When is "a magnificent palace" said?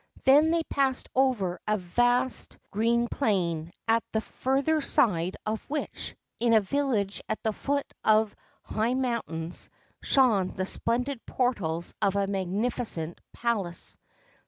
12.15-13.95